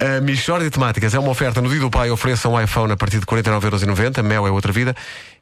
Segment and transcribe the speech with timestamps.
[0.00, 2.96] A Michórdia de Temáticas é uma oferta no dia do pai, ofereça um iPhone a
[2.96, 4.94] partir de 49,90€, Mel é outra vida,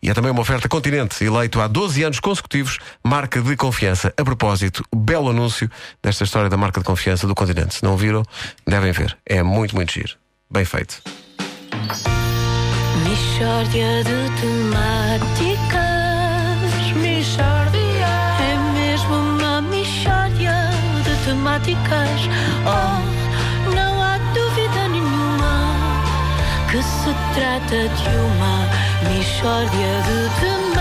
[0.02, 4.14] e é também uma oferta Continente, eleito há 12 anos consecutivos, marca de confiança.
[4.16, 5.71] A propósito, belo anúncio
[6.03, 7.74] desta história da marca de confiança do Continente.
[7.74, 8.22] Se não viram,
[8.66, 9.14] devem ver.
[9.27, 10.14] É muito, muito giro.
[10.51, 11.03] Bem feito.
[13.04, 15.77] Mishória de temáticas
[16.97, 18.07] Mishória
[18.41, 20.70] É mesmo uma mishória
[21.05, 22.20] de temáticas
[22.65, 23.16] Oh,
[27.36, 28.66] trata de uma
[29.10, 30.77] mishória de temáticas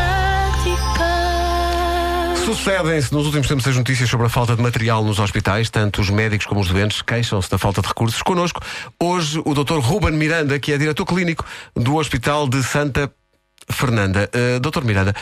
[2.45, 6.09] Sucedem-se nos últimos tempos as notícias sobre a falta de material nos hospitais, tanto os
[6.09, 8.21] médicos como os doentes queixam-se da falta de recursos.
[8.21, 8.61] Connosco,
[9.01, 9.79] hoje, o Dr.
[9.79, 11.43] Ruben Miranda, que é diretor clínico
[11.75, 13.11] do Hospital de Santa
[13.69, 14.29] Fernanda.
[14.33, 14.83] Uh, Dr.
[14.85, 15.15] Miranda,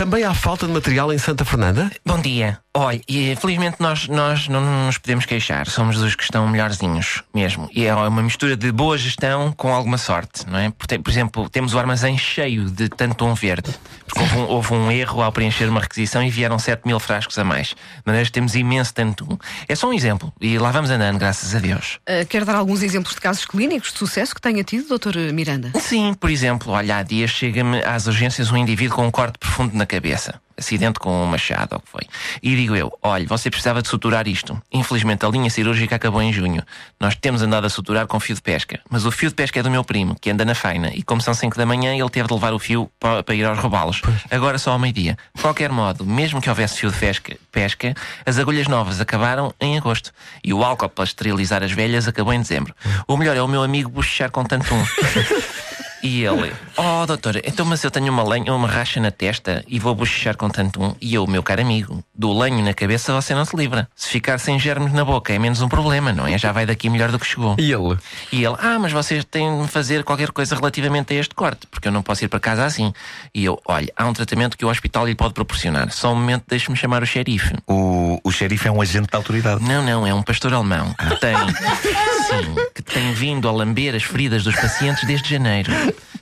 [0.00, 1.90] também há falta de material em Santa Fernanda?
[2.06, 2.58] Bom dia.
[2.72, 5.66] Olha, e felizmente nós, nós não nos podemos queixar.
[5.66, 7.68] Somos dos que estão melhorzinhos mesmo.
[7.74, 10.70] E é uma mistura de boa gestão com alguma sorte, não é?
[10.70, 13.74] Por, te- por exemplo, temos o armazém cheio de tantum verde.
[14.06, 17.36] Porque houve um, houve um erro ao preencher uma requisição e vieram 7 mil frascos
[17.38, 17.70] a mais.
[17.70, 19.36] De maneira que temos imenso tantum.
[19.68, 20.32] É só um exemplo.
[20.40, 21.98] E lá vamos andando, graças a Deus.
[22.08, 25.18] Uh, quer dar alguns exemplos de casos clínicos de sucesso que tenha tido, Dr.
[25.34, 25.72] Miranda?
[25.80, 29.76] Sim, por exemplo, olha, há dias chega-me às urgências um indivíduo com um corte profundo
[29.76, 30.40] na cabeça.
[30.56, 32.02] Acidente com um machado, ou o que foi.
[32.42, 34.60] E digo eu, olha, você precisava de suturar isto.
[34.70, 36.62] Infelizmente a linha cirúrgica acabou em junho.
[37.00, 38.78] Nós temos andado a suturar com fio de pesca.
[38.88, 40.90] Mas o fio de pesca é do meu primo, que anda na faina.
[40.94, 43.44] E como são 5 da manhã, ele teve de levar o fio para, para ir
[43.44, 44.02] aos robalos.
[44.30, 45.16] Agora só ao meio-dia.
[45.34, 49.78] De qualquer modo, mesmo que houvesse fio de pesca, pesca, as agulhas novas acabaram em
[49.78, 50.12] agosto.
[50.44, 52.74] E o álcool para esterilizar as velhas acabou em dezembro.
[53.08, 54.84] O melhor é o meu amigo bochechar com tanto um.
[56.02, 59.78] E ele, oh doutor, então mas eu tenho uma lenha, uma racha na testa e
[59.78, 60.94] vou bochechar com tanto um.
[61.00, 63.88] E eu, meu caro amigo, do lenho na cabeça você não se livra.
[63.94, 66.38] Se ficar sem germes na boca é menos um problema, não é?
[66.38, 67.54] Já vai daqui melhor do que chegou.
[67.58, 67.98] E ele?
[68.32, 71.88] E ele, ah, mas vocês têm de fazer qualquer coisa relativamente a este corte, porque
[71.88, 72.92] eu não posso ir para casa assim.
[73.34, 75.90] E eu, olha, há um tratamento que o hospital lhe pode proporcionar.
[75.90, 77.54] Só um momento, deixe-me chamar o xerife.
[77.66, 79.62] O, o xerife é um agente da autoridade.
[79.62, 84.02] Não, não, é um pastor alemão que tem, sim, que tem vindo a lamber as
[84.02, 85.70] feridas dos pacientes desde janeiro.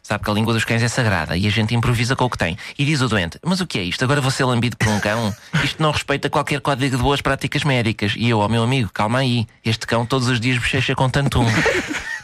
[0.09, 2.39] Sabe que a língua dos cães é sagrada e a gente improvisa com o que
[2.39, 2.57] tem.
[2.79, 4.03] E diz o doente: Mas o que é isto?
[4.03, 5.37] Agora vou ser lambido por um cão?
[5.63, 8.15] Isto não respeita qualquer código de boas práticas médicas.
[8.17, 9.47] E eu, ó meu amigo, calma aí.
[9.63, 11.47] Este cão todos os dias bochecha com tanto um.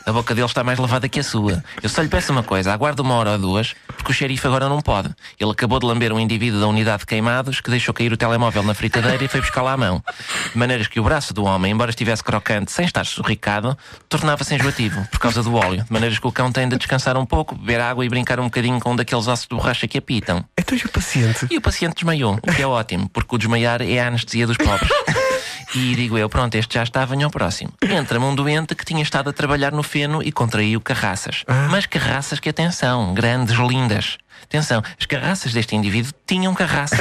[0.06, 1.64] A boca dele está mais lavada que a sua.
[1.82, 4.68] Eu só lhe peço uma coisa: aguarde uma hora ou duas, porque o xerife agora
[4.68, 5.08] não pode.
[5.40, 8.62] Ele acabou de lamber um indivíduo da unidade de queimados que deixou cair o telemóvel
[8.62, 10.02] na fritadeira e foi buscá-lo à mão.
[10.52, 13.76] De maneiras que o braço do homem, embora estivesse crocante sem estar surricado,
[14.08, 15.84] tornava-se enjoativo por causa do óleo.
[15.84, 18.44] De maneiras que o cão tem de descansar um pouco, beber água e brincar um
[18.44, 20.44] bocadinho com um daqueles ossos de borracha que apitam.
[20.58, 21.46] Então e o paciente?
[21.50, 24.58] E o paciente desmaiou, o que é ótimo, porque o desmaiar é a anestesia dos
[24.58, 24.90] pobres.
[25.74, 27.72] E digo eu, pronto, este já está, venha ao próximo.
[27.82, 31.44] Entra-me um doente que tinha estado a trabalhar no feno e contraiu carraças.
[31.70, 34.18] Mas carraças que, atenção, grandes, lindas.
[34.42, 36.98] Atenção, as carraças deste indivíduo tinham carraças.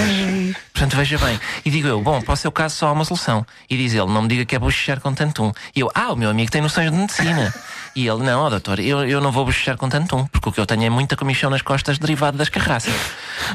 [0.73, 1.39] Portanto, veja bem.
[1.65, 3.45] E digo eu, bom, para o seu caso só há uma solução.
[3.69, 5.51] E diz ele, não me diga que é bochechar com tantum.
[5.75, 7.53] E eu, ah, o meu amigo tem noções de medicina.
[7.95, 10.65] E ele, não, doutor, eu, eu não vou bochechar com tantum, porque o que eu
[10.65, 12.93] tenho é muita comichão nas costas derivado das carraças.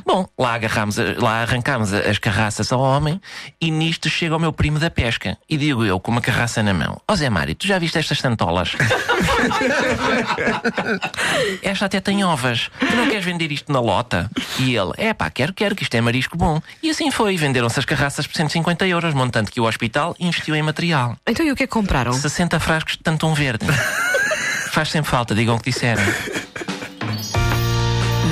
[0.07, 3.21] Bom, lá agarramos, lá arrancámos a- as carraças ao homem
[3.61, 5.37] e nisto chega o meu primo da pesca.
[5.51, 8.19] E digo eu, com uma carraça na mão: Ó Zé Mário, tu já viste estas
[8.21, 8.77] santolas?
[11.63, 12.71] Esta até tem ovas.
[12.79, 14.31] Tu não queres vender isto na lota?
[14.59, 16.61] E ele: É pá, quero, quero, que isto é marisco bom.
[16.83, 17.37] E assim foi.
[17.37, 21.17] Venderam-se as carraças por 150 euros, montante que o hospital investiu em material.
[21.27, 22.13] Então e o que é que compraram?
[22.13, 23.67] 60 frascos de tantum verde.
[24.73, 26.03] Faz sempre falta, digam o que disseram.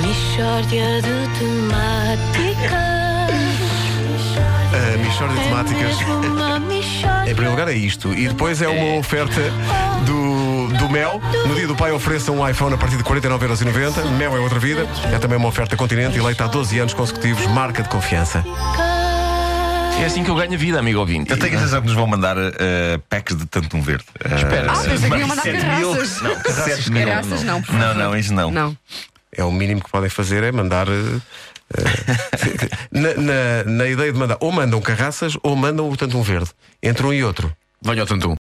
[0.01, 2.87] Mishória de temáticas
[4.73, 5.97] A Michórdia de Temáticas.
[6.01, 8.13] É mishória Em primeiro lugar é isto.
[8.13, 9.41] E depois é uma oferta
[10.05, 11.21] do, do Mel.
[11.47, 14.05] No dia do pai ofereça um iPhone a partir de 49,90€.
[14.17, 14.87] Mel é outra vida.
[15.13, 18.43] É também uma oferta Continente, eleita há 12 anos consecutivos, marca de confiança.
[19.99, 21.31] É assim que eu ganho a vida, amigo ouvinte.
[21.31, 24.03] Eu tenho a sensação que nos vão mandar eh, packs de tantum verde.
[24.23, 24.71] Espera.
[24.71, 25.91] Ah, pensei que iam mandar Sete mil.
[25.93, 26.21] carraças.
[26.21, 27.07] Não, sete mil.
[27.07, 28.51] Carraças não, Não, não, isso não.
[28.51, 28.77] Não.
[29.35, 30.87] É o mínimo que podem fazer é mandar.
[30.87, 31.19] eh,
[32.91, 36.49] na, na- na ideia de mandar, ou mandam carraças ou mandam, portanto, um verde.
[36.81, 37.51] Entre um e outro.
[37.81, 38.35] Venha ao tantum.